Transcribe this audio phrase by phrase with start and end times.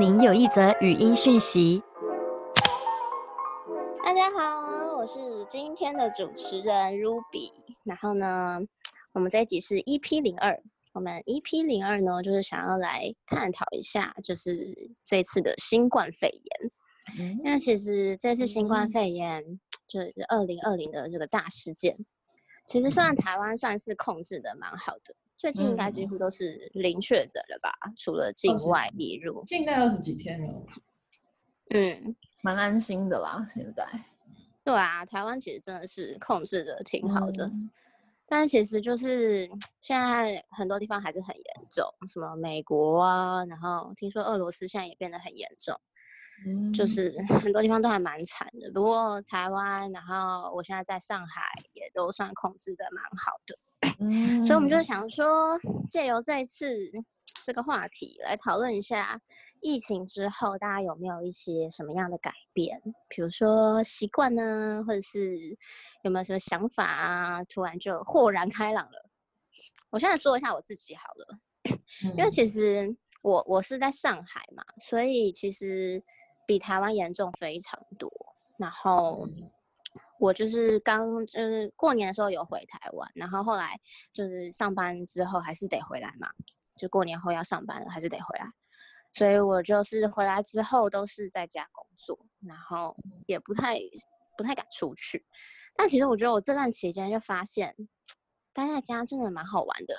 [0.00, 1.82] 您有一则语音讯息。
[4.04, 5.18] 大家好，我是
[5.48, 7.50] 今天的主持人 Ruby。
[7.82, 8.60] 然后呢，
[9.12, 10.56] 我们这一集是 EP 零二。
[10.92, 14.72] 我们 EP 零二呢，就是想要来探讨一下，就是
[15.02, 17.36] 这次的新冠肺炎。
[17.42, 19.42] 因为其实这次新冠肺炎
[19.88, 21.96] 就是二零二零的这个大事件，
[22.68, 25.16] 其实算台湾算是控制的蛮好的。
[25.38, 27.70] 最近应该几乎都是零确诊了吧？
[27.96, 30.62] 除了境外引入，境内二十几天了。
[31.70, 33.46] 嗯，蛮安心的啦。
[33.48, 33.86] 现在，
[34.64, 37.48] 对啊，台湾其实真的是控制的挺好的，
[38.26, 39.48] 但其实就是
[39.80, 45.74] 现在很多地方还是很严重，什么美国啊，然后听说俄罗斯现在也变得很严重。
[46.72, 51.42] 就是很多地方都还蛮惨的，不过台湾，然后我现在在上海，
[51.72, 53.58] 也都算控制的蛮好的。
[54.00, 56.90] 嗯，所以我们就想说，借由这一次
[57.44, 59.20] 这个话题来讨论一下，
[59.60, 62.80] 疫情之后大家有没有一些什么样的改变？
[63.08, 65.38] 比如说习惯呢，或者是
[66.02, 67.44] 有没有什么想法啊？
[67.44, 69.10] 突然就豁然开朗了。
[69.90, 71.38] 我现在说一下我自己好了，
[72.16, 76.02] 因为其实我我是在上海嘛，所以其实。
[76.46, 78.10] 比台湾严重非常多，
[78.56, 79.28] 然后
[80.18, 83.78] 我就是刚就是过年的时候有回台湾，然后后来
[84.12, 86.28] 就是上班之后还是得回来嘛，
[86.76, 88.46] 就过年后要上班了还是得回来，
[89.12, 92.96] 所以我就是回来之后都是在家工作，然后
[93.26, 93.78] 也不太
[94.36, 95.24] 不太敢出去，
[95.76, 97.74] 但其实我觉得我这段期间就发现。
[98.58, 99.94] 待在家真的蛮好玩的，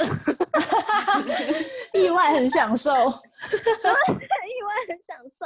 [1.97, 5.45] 意外很享受， 意外很享受，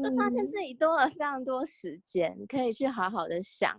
[0.00, 3.76] 就发现自己多了非常多时间，可以去好好的想，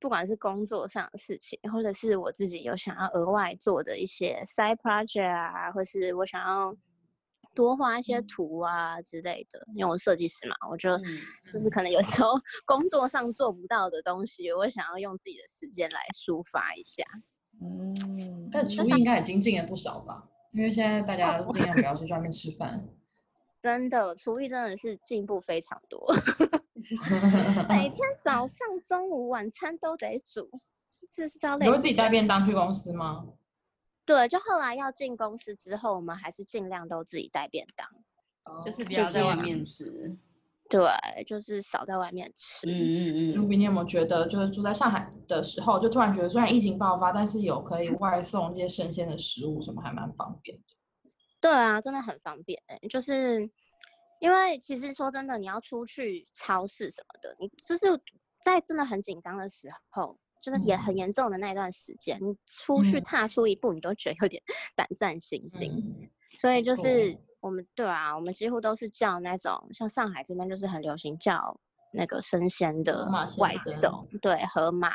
[0.00, 6.74] 不管是工作上的事情，或者是我自己有想要额外做的一些 side project 啊，或是我想要
[7.54, 9.62] 多画一些图啊之类的。
[9.74, 10.98] 因为我设计师嘛，我觉得
[11.44, 12.30] 就是可能有时候
[12.64, 17.04] 工作上做不到的东西，我想要用自己的时间来抒发一下。
[17.62, 20.28] 嗯，但厨艺应该已经进了不少吧？
[20.50, 22.84] 因为现在大家尽量不要去外面吃饭。
[23.62, 26.12] 真的，厨艺真的是进步非常多。
[27.68, 30.50] 每天早上、中午、晚餐都得煮，
[31.08, 31.66] 是是要累。
[31.66, 33.24] 你会自己带便当去公司吗？
[34.04, 37.88] 对，就后来要进公司之后，我们还是尽量都自己带便当，
[38.64, 40.16] 就是不要在外面吃。
[40.72, 42.66] 对，就是少在外面吃。
[42.66, 43.34] 嗯嗯嗯。
[43.34, 50.64] 卢比，你有没有觉得，就是住在上海的时候，就突然觉得，虽然疫情爆发，但是有可以外送这些生鲜的食物，什么还蛮方便的。
[51.42, 52.58] 对啊，真的很方便。
[52.88, 53.46] 就是
[54.18, 57.86] 因为其实说真的，你要出去超市什么的，你就是
[58.42, 64.42] 在真的很紧张的时候，就是也很严重的那段时间，你出去踏出一步，你都觉得有点
[64.74, 66.10] 胆战心惊。
[66.38, 67.14] 所以就是。
[67.42, 71.60] 我们对啊，我们几乎都是叫那种，像上海这边就是很流行叫
[71.92, 74.92] 那个生鲜的外送，对，盒马。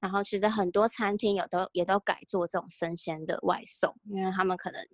[0.00, 4.84] 然后其实很多餐厅有都也都改做这种生鲜的外送，因为他们可能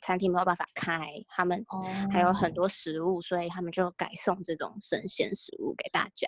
[0.00, 1.62] 餐厅没有办法开，他们
[2.10, 6.26] 还有很多食物，所以他们就改送这种生鲜食物给大家。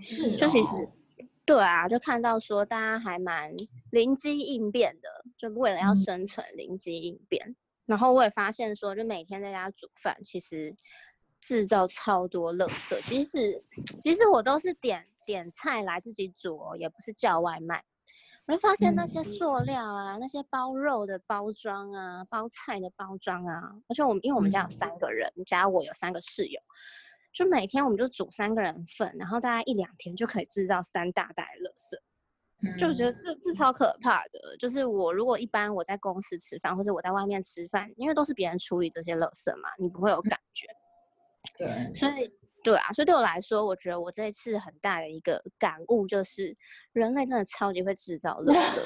[0.00, 0.88] 是，就其实
[1.44, 3.54] 对啊，就看到说大家还蛮
[3.90, 7.54] 灵机应变的，就为了要生存，灵机应变。
[7.86, 10.74] 然后我也发现说，就每天在家煮饭，其实
[11.40, 13.00] 制造超多垃圾。
[13.06, 13.62] 其实
[14.00, 17.84] 其实我都是点点菜来自己煮，哦也不是叫外卖。
[18.46, 26.60] 我就发现那些塑料啊，那些包肉的包装啊，包菜的包装啊，而且我们因为我们家有三个人，加我有三个室友，
[27.32, 31.96] 就每天我们就煮三个人份，然后大概一两天就可以制造三大袋垃圾。
[32.78, 40.66] 就觉得这这超可怕的，就是我如果一般我在公司吃饭或者我在外面吃饭，因为都是别人处理这些垃圾嘛，你不会有感觉。
[41.56, 42.30] 对，所以。
[42.64, 46.56] 对啊，所以对我来说，我觉得我这一次很大的一个感悟就是，
[46.92, 48.78] 人类真的超级会制造垃圾，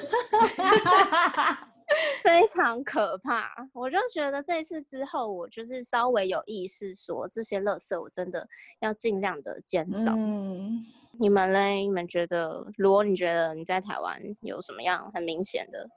[2.25, 3.51] 非常可怕。
[3.73, 8.49] 我就觉得这一次之后，我就是稍微有意识说，这些垃圾我真的
[8.81, 10.13] 要尽量的减少。
[10.17, 10.85] 嗯。
[11.19, 11.77] 你们嘞？
[11.83, 15.89] 你们觉得，如果你觉得你在台湾有什么样很明显的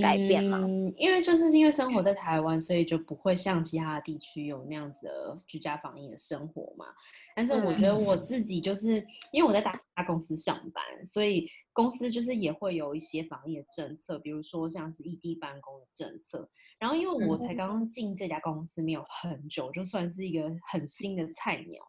[0.00, 0.58] 改变吗？
[0.62, 6.86] 嗯，因为就是因为生活在台湾，所以就不会像其他地区有那样子的居家防疫的生活嘛。
[7.36, 8.96] 但是我觉得我自己就是
[9.32, 16.48] 因为我在大大公司上班，所以公司就是也会有一些防疫的政策，比如说像是异地办公的政策。
[16.78, 21.82] 然后因为我才刚刚进这家公司没有很久，就算是一个很新的菜鸟。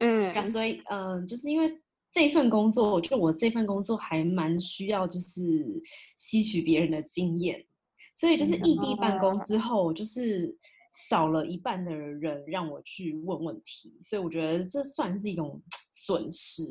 [0.00, 1.70] 嗯，所以嗯，就是因为
[2.12, 5.82] 这份工作，我觉得我这份工作还蛮需要，就是
[6.16, 7.64] 吸取别人的经验，
[8.14, 10.54] 所以就是异地办公之后，就是
[10.92, 15.60] 少了一半的人让我去问问题，所以我觉得这算是一种
[15.90, 16.62] 损失。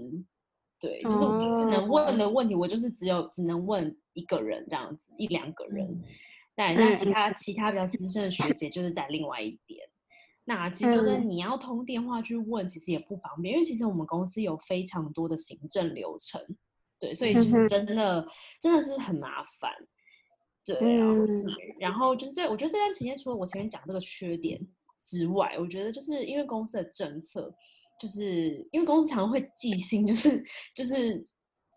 [0.80, 5.88] 对，就是我可能问的问题，我就是只有只能问一个人这样子，一两个人。
[6.56, 9.80] 但那其他其他比较资深的学姐就是在另外一边。
[10.54, 16.42] 那其实你要通电话去问，其实也不方便，因为其实我们公司有非常多的行政流程，
[17.00, 18.28] 对，所以其实真的
[18.60, 19.72] 真的是很麻烦。
[20.66, 21.08] 对啊，
[21.80, 24.60] 然后就是这，我觉得这段期间除了我前面讲这个缺点
[25.02, 27.54] 之外，我觉得就是因为公司的政策。
[28.00, 30.44] 就是因为公司常常会寄信，就是
[30.74, 31.24] 就是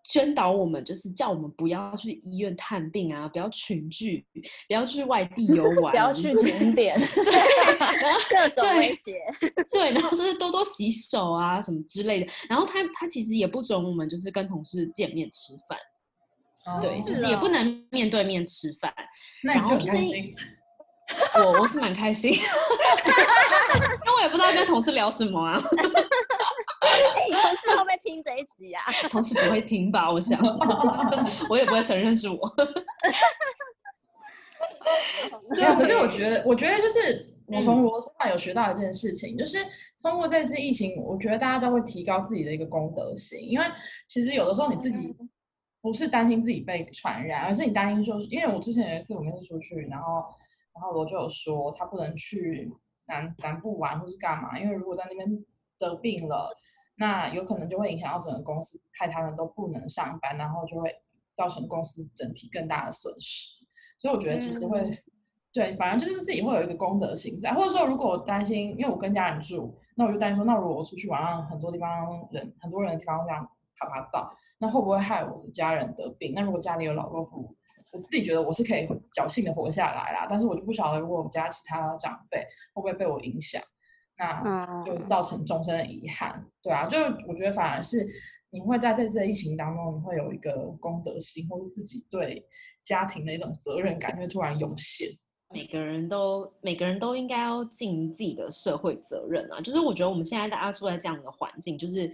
[0.04, 4.24] 宣导我们，就是叫我们不要去医院探病啊，不要群聚，
[4.68, 9.18] 不要去外地游玩， 不要去景点， 对，各种威胁，
[9.72, 12.32] 对，然后就是多多洗手啊什么之类的。
[12.48, 18.92] 然后他他其实也不准我们就是跟同事见面吃饭，对，就是也不能面对面吃饭。
[19.42, 19.96] 然后就是。
[21.34, 22.42] 我我是蛮开心，因为
[24.16, 25.54] 我也不知道跟同事聊什么啊。
[27.76, 28.82] 会不会听这一集啊？
[29.10, 30.10] 同事不会听吧？
[30.10, 30.40] 我想，
[31.50, 32.38] 我也不会承认是我。
[35.54, 39.58] 对啊，可是我觉得，我觉得就是我从罗斯上有学到一件事情，就是
[40.02, 43.64] 通过这次疫情，我觉得大家都会提高自己的一个公德心，因为
[44.08, 45.14] 其实有的时候你自己
[45.80, 50.24] 不是担心自己被传染，而是你担心说，因为我之前有一次我们是出去，然后。
[50.76, 52.68] 然后罗就有说，他不能去
[53.06, 55.44] 南南部玩或是干嘛，因为如果在那边
[55.78, 56.50] 得病了，
[56.96, 60.94] 那有可能就会影响到整个公司，害他们都不能上班，然后就会
[61.34, 63.50] 造成公司整体更大的损失。
[63.98, 64.90] 所以我觉得其实会，
[65.52, 73.48] 对，反正就是自己会有一个公德心在，或者说如果我担心，因为我跟家人住，那我就担心说，那如果我出去玩，让很多地方人很多人的地方这样
[73.78, 76.32] 啪啪照，那会不会害我的家人得病？
[76.34, 77.54] 那如果家里有老弱妇孺？
[77.92, 82.40] 我自己觉得我是可以侥幸的活下来啦，但是我就不晓得如果我们家其他长辈
[82.72, 83.62] 会不会被我影响，
[84.18, 86.44] 那就造成终身的遗憾。
[86.62, 88.06] 对啊，就我觉得反而是
[88.50, 92.44] 你会在这次的疫情当中，你会有一个公德心，或是自己对
[92.82, 95.08] 家庭的一种责任感会突然涌现。
[95.50, 99.60] 每个人都每个人都应该要尽自己的社会责任啊！
[99.60, 102.10] 就是我觉得我们现在大家住在这样的环境，就是。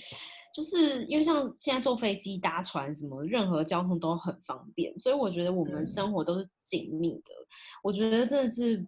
[0.52, 7.32] 就是因为像现在坐飞机、搭船什么，任何交通都很方便，所以我觉得我们生活都是紧密的。
[7.84, 8.84] 我觉得真的是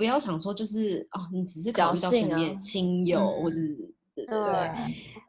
[0.00, 3.50] 不要想说，就是哦，你只是考虑到身边亲友，或。
[3.50, 3.76] 者是
[4.14, 4.70] 对对对。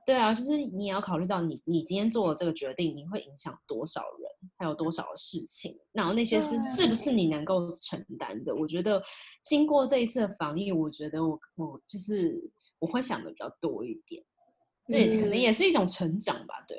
[0.05, 8.55] 对啊，就是你也要考虑到你你今天做的这个决定，你会影响多少人，还有多少事情，然后那些是是不是你能够承担的？
[8.55, 9.03] 我觉得
[9.43, 12.41] 经过这一次的防疫，我觉得我我就是
[12.79, 14.23] 我会想的比较多一点。
[14.87, 16.77] 这也可能也是一种成长吧，对，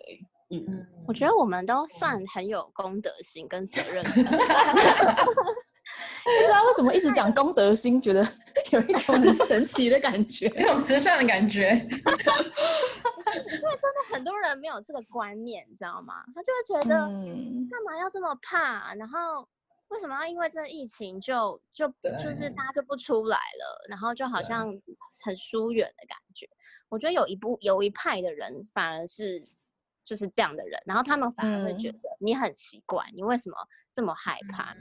[0.50, 4.02] 嗯，我觉得我们都算很有公德心跟责任。
[6.24, 8.26] 不知道为什么一直讲功德心，觉得
[8.70, 11.70] 有一种很神奇的感觉， 那种慈善的感觉。
[11.70, 16.24] 因为真的很多人没有这个观念，你知道吗？
[16.34, 18.94] 他就会觉得干嘛要这么怕？
[18.94, 19.46] 然后
[19.88, 21.88] 为什么要因为这疫情就就
[22.22, 23.86] 就是大家就不出来了？
[23.88, 24.66] 然后就好像
[25.24, 26.48] 很疏远的感觉。
[26.88, 29.46] 我觉得有一部有一派的人反而是
[30.04, 33.56] 就是这样的人，然后他们反而会觉得你很奇怪，你为什么
[33.92, 34.74] 这么害怕？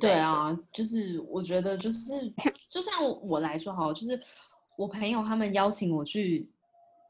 [0.00, 2.32] 对啊，就是我觉得就是
[2.68, 4.18] 就像我来说哈，就是
[4.76, 6.50] 我朋友他们邀请我去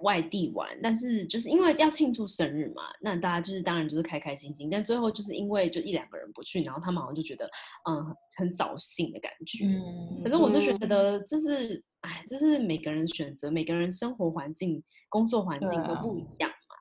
[0.01, 7.49] 外地玩，但是就是因为要庆祝生日嘛，那大家就是当然就是开开心心，但最后就是因为就一两个人不去，然后他们好像就觉得
[7.89, 9.65] 嗯很扫兴的感觉。
[9.65, 11.83] 嗯，可是我就觉得就是。
[12.05, 16.77] 哎，这是每个人选择，每个人生活环境、工作环境都不一样嘛。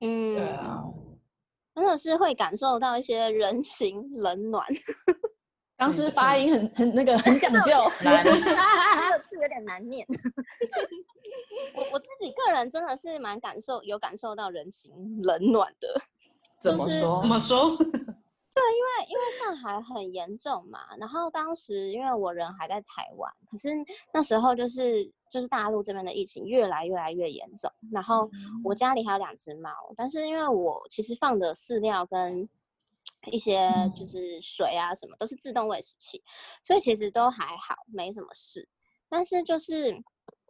[0.00, 0.82] 嗯，对啊，
[1.76, 4.66] 真的是会感受到一些人情冷暖。
[5.76, 10.06] 当时发音很很那个 很讲究，这个字有点难念。
[11.74, 16.00] 我我自己个人真的是蛮感受，有感受到人情冷暖的。
[16.60, 17.20] 怎么说？
[17.22, 17.76] 怎么说？
[18.54, 23.70] 对，因为因为上海很严重嘛，然后当时因为我人还在台湾，可是
[24.12, 28.30] 那时候就是就是大陆这边的疫情越来越来越严重，然后
[28.62, 32.48] 我家里还有两只猫，但是因为我其实放的饲料跟
[33.30, 36.22] 一些就是水啊什么都是自动喂食器，
[36.62, 38.68] 所以其实都还好，没什么事。
[39.08, 39.94] 但是就是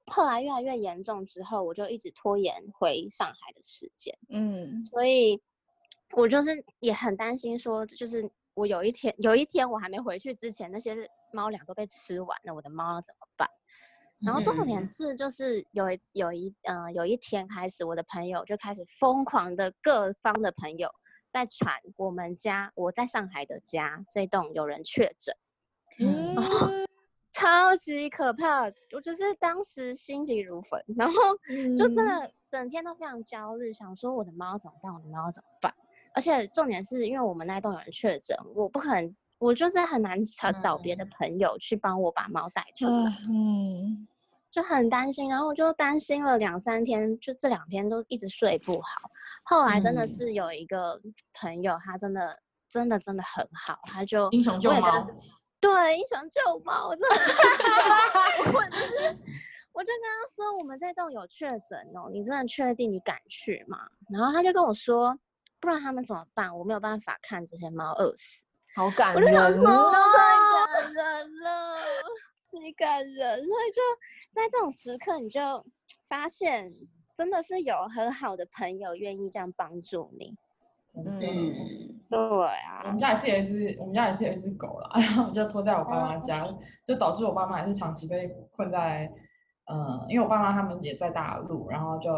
[0.07, 5.43] 后来越来越严重之后，我就一直拖延回上海的时间，嗯，所以。
[6.17, 10.95] 我就是也很担心，说就是我有一天有一天我还没回去之前，那些
[11.33, 13.49] 猫粮都被吃完了，我的猫要怎么办？
[14.25, 20.89] 然后重点是就是有一有一呃有一天开始，我的朋友就开始疯狂的各方的朋友
[21.35, 25.35] 在传我们家我在上海的家这栋有人确诊，
[25.99, 26.37] 嗯，
[27.33, 28.71] 超级可怕。
[28.93, 31.15] 我就是当时心急如焚，然后
[31.77, 34.95] 就真嗯的整天都非常焦虑，想说我的猫怎么办？
[34.95, 35.75] 我的猫怎么办？
[36.15, 43.11] 而且重点是因为我们那栋有人确诊，我不可能，我就是很难找找别的朋友去帮我把猫带出来。
[43.11, 44.07] 啊嗯，
[44.55, 49.11] 就很担心，然后我就担心了两三天，就这两天都一直睡不好。
[49.43, 51.01] 后来真的嗯是有一个
[51.33, 55.05] 朋友，他真的真的真的很好，他就英雄救猫，
[55.59, 57.17] 对英雄救猫，我真的
[58.55, 59.19] 我就是
[59.73, 63.89] 我就跟他说，我们这栋有确诊哦，你真的确定你敢去吗？
[64.09, 65.19] 然后他就跟我说，
[65.59, 66.57] 不然他们怎么办？
[66.57, 68.45] 我没有办法看这些猫饿死。
[68.77, 69.93] 好感我就想人说，啊！
[70.15, 71.83] 太感人了，超
[72.45, 73.39] 级感人。
[73.39, 73.81] 所以就
[74.33, 75.41] 在这种时刻，你就
[76.09, 76.73] 发现
[77.17, 80.37] 真的是有很好的朋友愿意这样帮助你。
[80.87, 81.11] 真的。
[81.27, 86.47] 嗯，对我啊们，家也是有一只，我们家也是有一只狗啦，然后就拖在我爸妈家，
[86.87, 89.11] 就导致我爸妈还是长期被困在，
[89.73, 92.11] 嗯，因为我爸妈他们也在大陆，然后就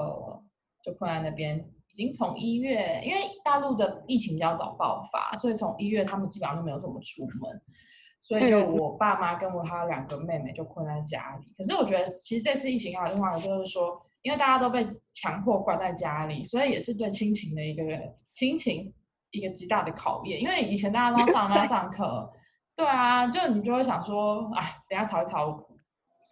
[0.82, 1.56] 就困在那边，
[1.92, 7.62] 已经从一月，因为大陆的疫情比较早爆发，所以从一月他们基本上都没有怎么出门，
[8.26, 11.46] 所以就嗯我爸妈跟我还有两个妹妹就困在家里。
[11.56, 17.84] 可是我觉得其实这次疫情还有另外一个就是说，因为大家都被强迫关在家里，所以也是对亲情的一个
[18.32, 18.92] 亲情
[19.30, 20.40] 一个极大的考验。
[20.40, 22.28] 因为以前大家都上班上课，
[22.74, 25.64] 对啊，就你就会想说，哎，等下吵一吵，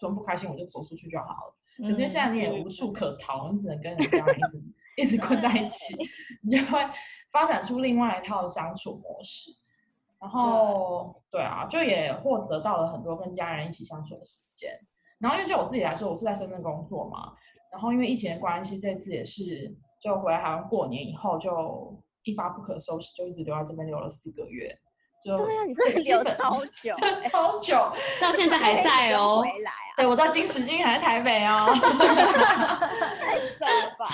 [0.00, 1.54] 装不开心我就走出去就好了。
[1.78, 4.64] 可是现在你也无处可逃，你只能跟人家一直
[4.98, 5.94] 一直困在一起，
[6.42, 6.78] 你就会
[7.30, 9.50] 发展出另外一套相处模式。
[10.24, 14.72] 然后对啊，就也获得到了很多跟家人一起相处的时间。
[15.18, 17.30] 然后因为就我自己来说，我是在深圳工作嘛，
[17.70, 24.74] 然后因为疫情的关系，这次也是就回来台湾过年以后就一发不可收拾，就一直留在这边留了四个月。
[25.22, 26.94] 就对啊，你真的留 超久
[27.28, 27.74] 超久。
[28.18, 29.48] 到现在还在哦回。
[29.60, 31.68] 来啊， 对我到今时今日还在台北哦。
[33.20, 34.08] 太爽了吧？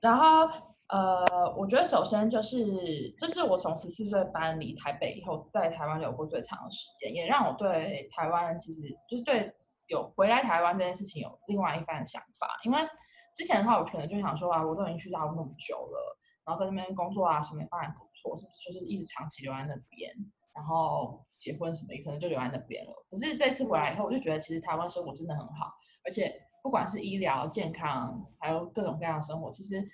[0.00, 0.48] 然后
[0.88, 1.24] 呃，
[1.56, 9.52] 我觉得首先就是，这是我从十四岁搬离台北以后，在台湾留过最长的时间，也让我对台湾其实就是对
[9.88, 12.48] 有回来台湾这件事情有另外一番的想法。
[12.64, 12.78] 因为
[13.34, 20.10] 之前的话，我可能就想说啊，我都已经去大陆那么久了，然后在那边工作啊，什么发展不错，是不是就是一直长期留在那边？
[20.54, 22.92] 然后结婚什么也可能就留在那边了。
[23.10, 25.66] 可是这次回来以后，我就觉得其实台湾生活真的很好，
[26.04, 29.84] 而且不管是医疗、健康，还有各种各样的生活，其实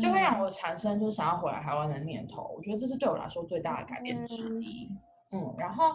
[0.00, 2.52] 就会让我产生就是想要回来台湾的念头。
[2.56, 4.88] 我觉得这是对我来说最大的改变之一。
[5.32, 5.94] 嗯，然后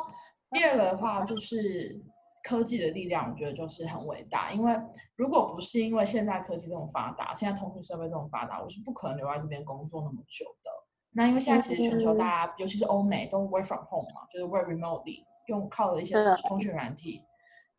[0.52, 2.02] 第二个的话就是
[2.44, 4.52] 科技的力量，我觉得就是很伟大。
[4.52, 4.76] 因为
[5.16, 10.70] 如果不是因为现在科技这么发达，现在通讯设备这么发达，我是不可能留在这边工作那么久的。
[11.16, 16.16] 那因为现在其实全球大家，尤其是欧美都 work from home 嘛，就是 work remotely，用靠的一些
[16.48, 17.22] 通讯软体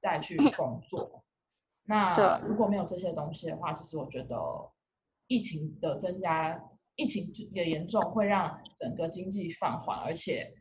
[0.00, 1.22] 再去工作。
[1.86, 4.36] 那如果没有这些东西的话，其实我觉得
[5.26, 6.60] 疫情的增加，
[6.96, 10.52] 疫情也严重，会让整个经济放缓，而且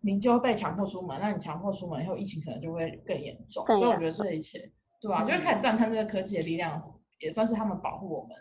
[0.00, 1.20] 你就会被强迫出门。
[1.20, 3.64] 那你强迫出门以后，疫情可能就会更严重。
[3.66, 6.82] 更所以我觉得这一切，对啊，就是开始赞叹这个科技的力量，
[7.18, 8.36] 也算是他们保护我们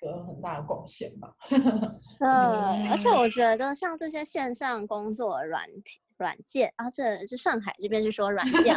[0.00, 1.34] 个很大的贡献吧。
[1.48, 1.58] 对，
[2.88, 8.76] 而且嗯我觉得像这些线上工作软体软件啊，这就上海这边是说软件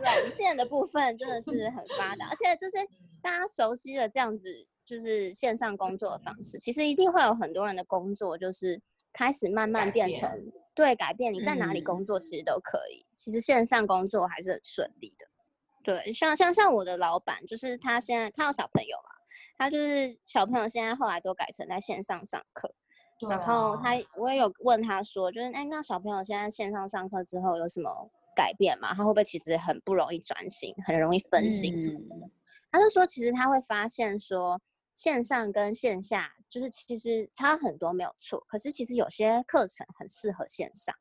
[0.00, 2.76] 软件的部分真的是很发达，而且就是
[3.22, 4.48] 大家熟悉的这样子
[4.84, 8.80] 就是线上工作的方式，其实一定会有很多人的工作就是
[9.12, 10.30] 开始慢慢改变变成
[10.74, 15.26] 对改变，你在哪里嗯工作其实都可以，其实线上工作还是很顺利的。
[15.86, 19.10] 对，像像像我的老板，就是他现在他有小朋友嘛，
[19.56, 22.68] 他就是小朋友现在后来都改成在线上上课，
[23.20, 28.92] 对然后啊他我也有问他说，就是哎，那小朋友现在线上上课之后有什么改变吗？
[28.94, 32.26] 他会不会其实很不容易专心，很容易分心什么的？
[32.26, 32.30] 嗯
[32.72, 34.60] 他就说，其实他会发现说，
[34.92, 40.94] 线上跟线下就是其实差很多没有错，可是其实有些课程很适合线上，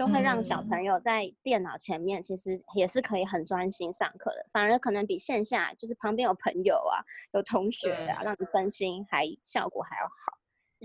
[0.00, 7.04] 就会让小嗯朋友在电脑前面其实也是可以很专心上课的，反而可能比线下就是旁边有朋友啊、
[7.34, 10.38] 有同学啊，对让你分心还效果还要好。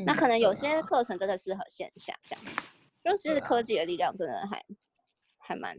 [0.06, 2.62] 那嗯可能有些课程真的适合线下这样子，
[3.06, 4.62] 就是科技的力量真的还
[5.38, 5.78] 还蛮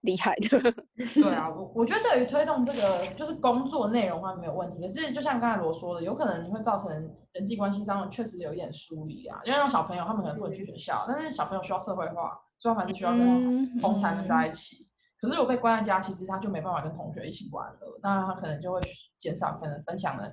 [0.00, 0.72] 厉害的。
[1.12, 6.90] 对啊，我我觉得对于推动这个就是工作内容的话没有问题，可是就像刚才罗说的，有可能你会造成
[7.32, 9.42] 人际关系上确实有一点疏离啊。
[9.44, 14.88] 因为让小朋友他们可能不能去学校，但是小朋友需要社会化，所以他还是需要跟嗯同才们嗯在一起。
[15.20, 18.80] 可是如果被关在家，其实他就没办法跟同学一起玩了，那他可能就会
[19.18, 20.32] 减少可能分享的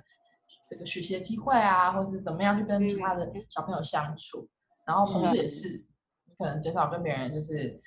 [0.68, 4.48] 这个学习的机会啊，或是怎么样去跟其他的小朋友相处。
[4.86, 5.86] 然后同事也是，
[6.26, 7.80] 你可能减少跟别人就是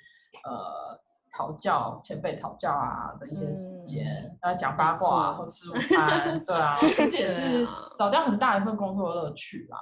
[0.45, 0.97] 呃
[1.33, 4.05] 讨教前辈讨教啊的一些时间，
[4.41, 9.79] 然后讲八卦啊或吃午餐，对啊， 其实也是啊少掉很大一份工作的乐趣啦。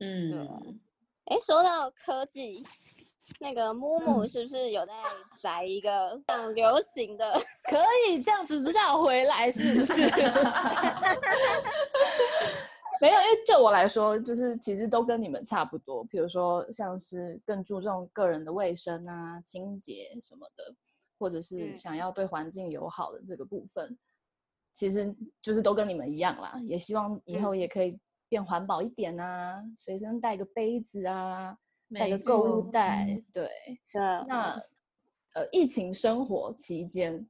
[0.00, 0.48] 嗯，
[1.26, 2.66] 哎，说到科技，
[3.38, 4.92] 那个木木嗯是不是有在
[5.40, 7.32] 宅一个很流行的？
[7.70, 10.02] 可以这样子绕回来，是不是？
[13.00, 16.04] 没有，因为就我来说，就是其实都跟你们差不多。
[16.04, 20.74] 比如说，像是更注重个人的卫生啊、清洁什么的，
[21.18, 23.96] 或者是嗯想要对环境友好的这个部分，
[24.74, 26.60] 其实就是都跟你们一样啦。
[26.66, 31.56] 也希望以后也可以变环保一点啊，随身带个杯子啊，
[31.94, 33.44] 带没个购物袋，嗯对。
[33.92, 34.60] 对，那
[35.34, 37.24] 呃，疫情生活期间，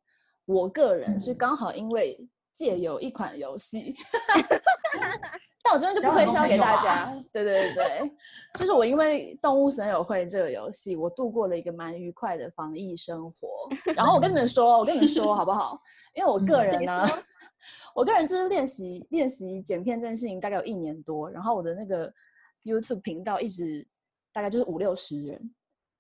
[0.47, 2.19] 我个人是嗯刚好因为
[2.55, 3.95] 借有一款游戏，
[5.63, 7.13] 但我这边就不推销给大家。
[7.33, 8.13] 对对对对，
[8.59, 13.69] 就是我因为《动物森友会》这个游戏，我度过了一个蛮愉快的防疫生活。
[13.95, 15.79] 然后我跟你们说，我跟你们说好不好？
[16.15, 17.07] 因为我个嗯人呢，
[17.95, 22.13] 我个人就是练习练习剪片这件事情大概有一年多，然后我的那个
[22.65, 23.87] YouTube 频道一直
[24.33, 25.55] 大概就是五六十人。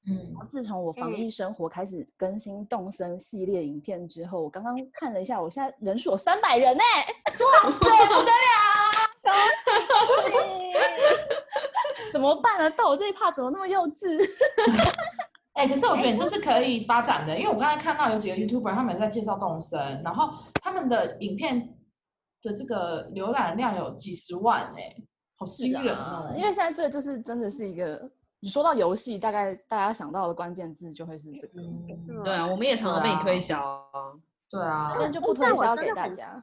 [0.08, 6.82] 嗯，自从我防疫生活开始更新动森系列影片之后，我刚刚看了一下，我现在人数有三百人呢、
[7.38, 8.32] 哇塞，不得了！
[12.10, 12.70] 怎么办呢？
[12.70, 14.18] 到我这一趴怎么那么幼稚？
[15.52, 20.32] 哎、可是我觉得你这是可以发展的，因为我刚才看到有几个 YouTuber 他们在介绍动森，然后
[20.62, 21.76] 他们的影片
[22.40, 24.96] 的这个浏览量有几十万哎、
[25.38, 26.32] 好惊人啊！
[26.34, 28.10] 因为现在这就是真的是一个，
[28.40, 34.12] 你说到游戏，大概大家想到的关键字就会是这个，嗯，对啊，我们也常常被你推销啊。
[34.48, 36.42] 对啊，那就不推销给大家。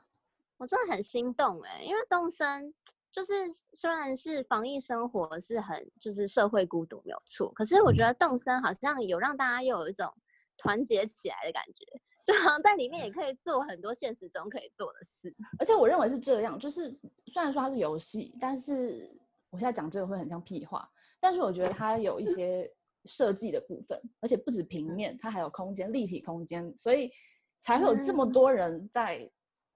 [0.58, 2.74] 我真的很心动哎、因为动森
[3.12, 3.34] 就是
[3.74, 10.12] 虽然是防疫生活是很就是社会孤独没有错，可是我觉得动森好像有让大家又有一种
[10.58, 11.86] 团结起来的感觉，
[12.24, 15.36] 就好像在里面也可以做很多现实中可以做的事。
[15.60, 16.90] 而且我认为是这样，就是
[17.28, 19.12] 虽然说它是游戏，但是
[19.50, 22.70] 我现在讲这个会很像屁话，但是我觉得它有一些
[23.06, 27.12] 设计的部分，而且不止平面，它还有空间、立体空间，所以
[27.60, 28.32] 才会有这么嗯。
[28.32, 29.18] 多人在，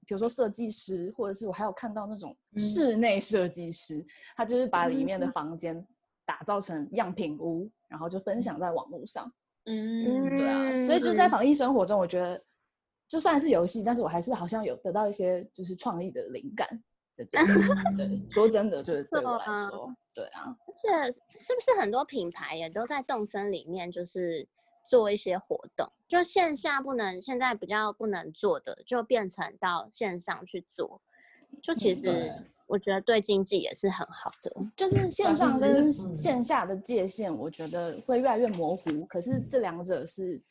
[0.06, 5.86] 比如说设计师，或者是我还有看到那种室内设计师，他就是把里面的房间
[6.26, 9.32] 打造成样品屋，然后就分享在网络上。
[9.66, 11.32] 嗯，对啊，所以就在嗯。
[11.32, 12.44] 防疫生活中，我觉得
[13.08, 16.68] 就算是游戏，但是我还是好像有得到一些就是创意的灵感
[17.16, 17.26] 的。
[17.96, 24.48] 对，说真的，就是对我来啊说，对啊，而且是不是很多品牌也都在动森里面就是
[24.84, 31.02] 做一些活动，就线下不能现在比较不能做的，就变成到线上去做，
[31.62, 32.32] 就其实对。
[32.68, 34.50] 我觉得对经济也是很好的。
[34.78, 35.92] 就是线上跟嗯。
[35.92, 39.06] 线下的界限，我觉得会越来越模糊。
[39.08, 40.42] 可是这两者是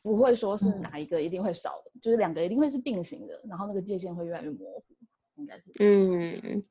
[0.00, 0.80] 不会说是嗯。
[0.80, 4.84] 哪一个一定会少的，就是两个一定会是并行的，然后那个界限会越来越模糊，
[5.34, 5.72] 应该是。
[5.80, 6.62] 嗯，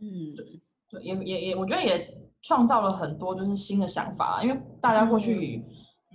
[0.00, 0.36] 嗯，
[0.98, 5.64] 对，也也也，我觉得也创造了很多就是新的想法，因为大家过去，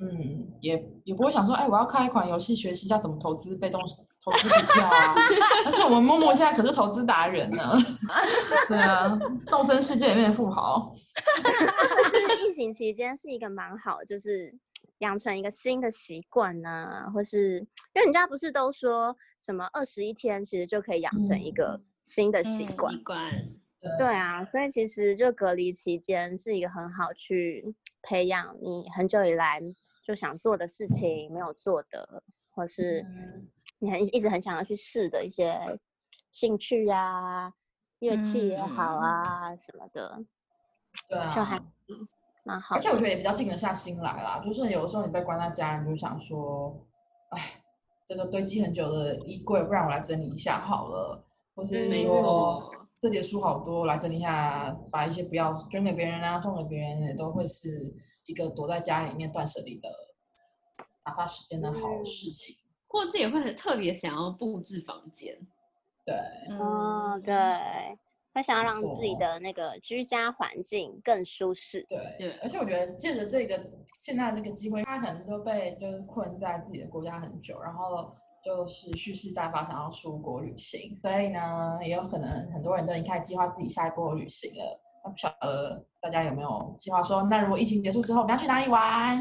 [0.02, 3.82] 嗯，也也不会想说，哎，我要开一款游戏，学习一下怎么投资被动
[4.24, 5.16] 投资股票啊。
[5.64, 7.74] 但是我们默默现在可是投资达人呢，
[8.68, 10.94] 对啊，动身世界里面的富豪，
[11.44, 14.54] 就是疫情期间是一个蛮好，就是
[15.00, 17.58] 养成一个新的习惯呐，或是
[17.94, 22.94] 因为人家不是都说什么二十一天其实就可以养成一个新的习嗯惯。
[22.94, 23.32] 习惯。
[23.98, 29.60] 对啊，所以其实就隔离期间是一个很好去培养你很久以来
[30.04, 33.06] 就想做的事情没有做的，或是
[33.80, 35.60] 你很一直很想要去试的一些
[36.32, 37.52] 兴趣啊，
[38.00, 40.24] 乐器也好嗯啊什么的，
[41.10, 41.64] 对啊就还啊，
[42.44, 42.76] 蛮好。
[42.76, 44.40] 而且我觉得也比较静得下心来啦。
[44.46, 46.80] 就是有的时候你被关在家，你就想说，
[47.30, 47.54] 哎，
[48.06, 57.92] 这个堆积很久的衣柜，不然我来整理一下好了，或是嗯没说错这节书好多，我来整理一下，把一些不要捐给别人啊，送给别人，也都会是
[58.28, 59.90] 一个躲在家里面断舍离的
[61.04, 62.56] 打发时间的好嗯事情。
[62.88, 65.36] 或者也会很特别想要布置房间。
[66.06, 66.14] 对，
[66.60, 67.34] 哦，嗯对，
[68.36, 71.84] 会想要让自己的那个居家环境更舒适。
[71.90, 73.60] 对对而且我觉得借着这个
[74.00, 84.82] 现在这个机会，他可能都被就是困在自己的国家很久，然后就是蓄势待发，想要出国旅行，所以呢，也有可能很多人都已经开始计划自己下一波旅行了。
[85.04, 89.18] 那不晓得大家有没有计划说，那如果疫情结束之后，我们要去哪里玩？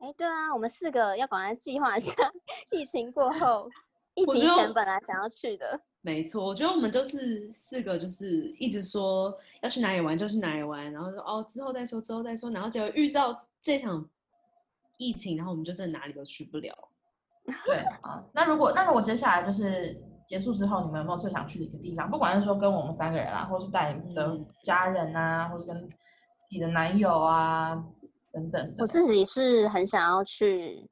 [0.00, 2.14] 哎，对啊，我们四个要赶快计划一下
[2.72, 3.68] 疫情过后，
[4.14, 5.78] 疫情前本来想要去的。
[6.00, 14.08] 没错，我觉得我们就是四个，就是一直说要去哪里玩就去哪里玩，然后说哦之后再说，之后再说，然后结果遇到这场
[14.96, 16.89] 疫情，然后我们就真的哪里都去不了。
[17.66, 22.10] 对啊，那如果那如果接下来就是结束之后，你们有没有最想去的一个地方？
[22.10, 27.82] 不管是说跟我们三个人啊，或是带你的嗯家人啊，或是跟自己的男友啊
[28.32, 28.86] 等等我。
[28.86, 30.88] 自己是很想要去，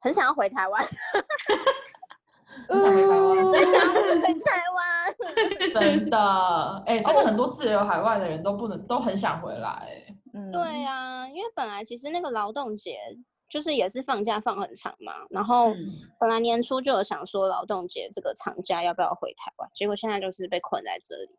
[0.00, 0.84] 很想要回台湾，
[2.68, 4.76] 很想回台湾 很想要回台湾。
[5.74, 12.98] 真的，哎、真的很多自由海外的人都不能，都很想回来、哎嗯，对呀、因为本来其实那个劳动节
[13.48, 15.86] 就是也是放假放很长嘛，然后嗯
[16.18, 21.38] 本来年初就有想说劳动节这个长假要不要回台湾，结果现在就是被困在这里，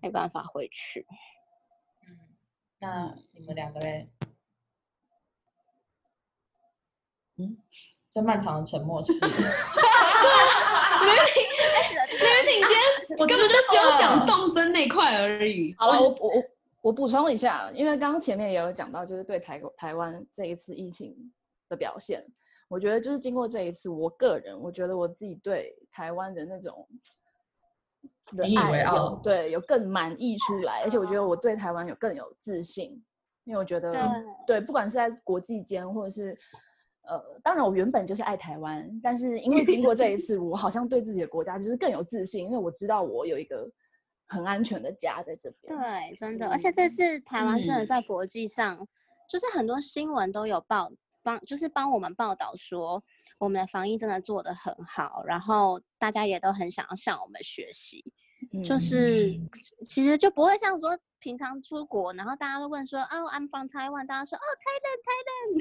[0.00, 1.06] 没办法回去。
[2.08, 2.16] 嗯，
[2.78, 4.08] 那你们两个嘞？
[7.38, 7.56] 嗯，
[8.10, 9.26] 这漫长的沉默是， 刘雨
[12.46, 12.78] 婷今天
[13.18, 15.74] 我根本就只有讲动森那块而已。
[15.78, 16.42] 好了，我我我
[16.80, 21.14] 我补充一下，因为刚刚前面也有讲到，就是对台国台湾这一次疫情
[21.68, 22.24] 的表现，
[22.68, 26.88] 我觉得就是经过这一次，我个人我觉得我自己对台湾的那种
[28.36, 28.84] 的爱
[29.22, 33.02] 对有更满意出来，而且我觉得我对台湾有更有自信，
[33.44, 33.92] 因为我觉得
[34.46, 36.36] 对，不管是在国际间或者是。
[37.02, 43.68] 呃，当然，我原本就是爱台湾，但是因为经过这一次，我好像对自己的国家就是更有自信，因为我知道我有一个
[44.30, 45.76] 很安全的家在这边。
[45.76, 48.88] 对，真的，而且这次台湾真的嗯在国际上，
[49.28, 50.90] 就是很多新闻都有报
[51.22, 53.02] 帮，就是帮我们报道说
[53.38, 58.04] 我们的防疫真的做得很好，然后大家也都很想要向我们学习。
[58.64, 59.38] 就嗯是
[59.84, 65.60] 其实就不会像说平常出国，然后大家都问说哦，I'm from Taiwan，大家说哦，Thailand，Thailand，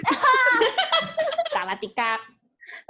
[1.53, 2.17] 萨瓦迪卡，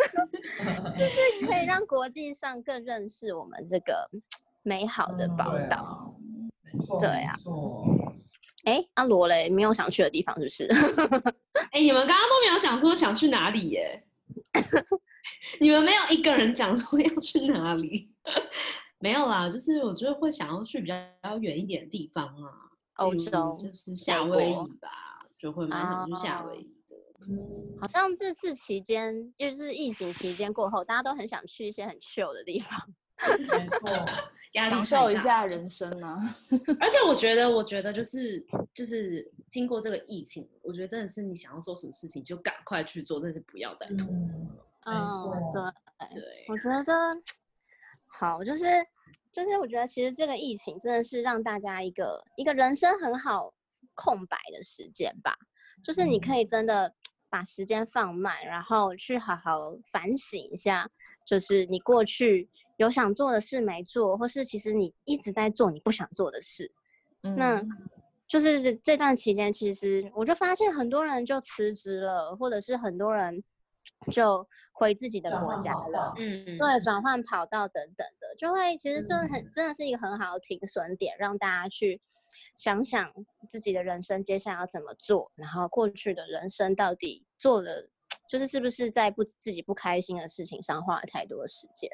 [0.94, 4.08] 就是可以让国际上更认识我们这个
[4.64, 6.16] 美好的宝岛。
[6.70, 7.36] 对啊，没错，对啊。
[8.66, 10.66] 哎，阿罗嘞，没有想去的地方是不是？
[11.72, 14.04] 哎、你们刚刚都没有想说想去哪里耶？
[15.60, 18.12] 你们没有一个人讲说要去哪里？
[19.00, 22.52] 没有啦，就是我觉得会想要去比较远一点的地方啊，
[22.98, 26.96] 欧洲就是夏威夷吧，就会蛮想去夏威夷的。
[27.28, 27.40] 嗯，
[27.80, 32.78] 好像这次期间，就是疫情期间过后，大家都很想去一些很 chill 的地方。
[33.40, 34.06] 没错。
[34.54, 36.20] 压力享受一下人生啊。
[36.80, 44.08] 而且我觉得，我觉得就是就是经过这个疫情，我觉得真的是你想要做什么事情就赶快去做，真的是不要再拖。
[44.86, 46.94] 嗯，对，对，我觉得
[48.08, 48.66] 好，就是
[49.32, 53.54] 就是我觉得其实这个疫情真的是让大家一个一个人生很好
[53.94, 55.36] 空白的时间吧，
[55.84, 56.92] 就是你可以真的
[57.30, 60.90] 把时间放慢，然后去好好反省一下，
[61.26, 66.72] 就是你过去有想做的事没做，或是其实你一直在做你不想做的事，
[67.22, 67.70] 那嗯
[68.26, 73.44] 就是这这段期间，其实我就发现很多人就辞职了，或者是很多人
[74.14, 76.14] 就回自己的转国家了。
[76.18, 82.00] 嗯，对，转换跑道等等的，就会其实这很真的是一个很好的停损点，让大家去
[82.56, 83.12] 想想
[83.50, 87.90] 自己的人生接下来要怎么做，然后过去的人生到底做了，
[88.30, 91.90] 就是是不是在不自己不开心的事情上花了太多的时间。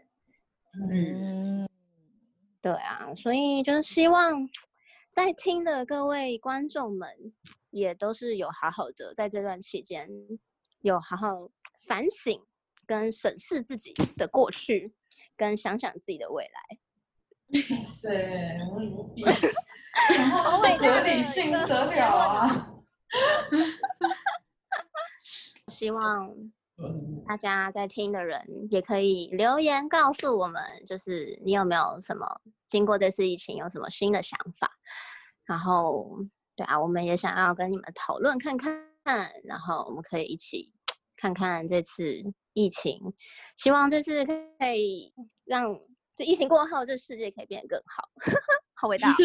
[0.80, 1.70] 嗯，嗯，
[2.62, 4.48] 对啊，所以就是希望
[5.10, 7.10] 在听的各位观众们，
[7.70, 10.10] 也都是有好好的在这段期间
[10.82, 11.50] 有好好
[11.88, 12.42] 反省
[12.86, 14.94] 跟审视自己的过去，
[15.38, 16.80] 跟想想自己的未来。
[17.48, 19.24] 哇塞，我无比，
[20.32, 22.72] 好伟大哲理性个得了啊！
[25.68, 26.52] 希望嗯
[27.28, 32.26] 大家在听的人也可以留言告诉我们，就是你有没有什么
[32.68, 34.70] 经过这次疫情有什么新的想法，
[35.46, 36.20] 然后
[36.56, 38.80] 对啊，我们也想要跟你们讨论看看，
[39.44, 40.72] 然后我们可以一起
[41.16, 42.22] 看看这次
[42.54, 43.00] 疫情，
[43.56, 45.14] 希望这次可以
[45.46, 45.76] 让
[46.16, 48.10] 这疫情过后，这世界可以变得更好，
[48.76, 49.16] 好伟大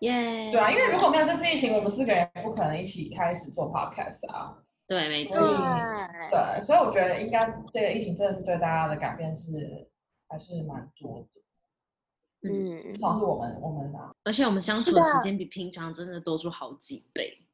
[0.00, 0.12] 耶，
[0.46, 4.56] 耶，对啊，因为如果没有这次疫情，我们四个人不可能一起开始做 podcast 啊。
[4.90, 9.88] 对，没错，对对，所以我觉得应该这个疫情真的是对大家的改变是
[10.26, 17.46] 还是蛮多的，嗯至，少是我们我们啊，而且我们相处的时间比平常真的多出好几倍。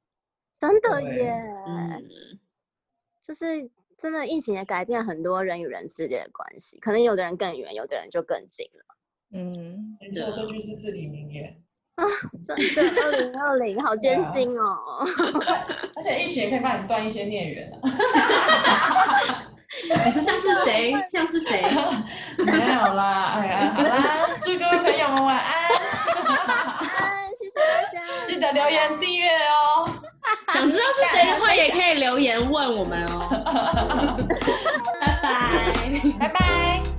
[0.54, 2.40] 真的耶，嗯，
[3.20, 8.96] 就是真的疫情也改变很多人与人之间的关系，可能有的人更远，有的人就更近了。
[9.32, 11.62] 嗯，没错，这句是至理名言。
[12.46, 12.54] 真
[12.94, 14.76] 的，二零二零好艰辛哦。
[15.96, 17.76] 而且疫情也可以帮你断一些孽缘啊。
[20.04, 20.94] 你说像是谁？
[21.06, 21.62] 像是谁？
[22.38, 22.58] 没有
[22.94, 25.70] 啦，哎呀，好啦，祝各位朋友们晚安，安，
[27.38, 28.24] 谢谢大家。
[28.24, 29.88] 记得留言订阅哦。
[30.52, 34.16] 想知道是谁的话，也可以留言问我们哦。
[35.00, 35.72] 拜拜。
[36.18, 36.95] 拜拜。